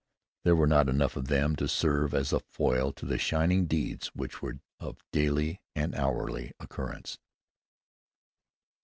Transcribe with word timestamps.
There 0.43 0.55
were 0.55 0.65
not 0.65 0.89
enough 0.89 1.15
of 1.15 1.27
them 1.27 1.55
to 1.57 1.67
serve 1.67 2.15
as 2.15 2.33
a 2.33 2.39
foil 2.39 2.91
to 2.93 3.05
the 3.05 3.19
shining 3.19 3.67
deeds 3.67 4.07
which 4.15 4.41
were 4.41 4.57
of 4.79 4.97
daily 5.11 5.61
and 5.75 5.93
hourly 5.93 6.51
occurrence. 6.59 7.19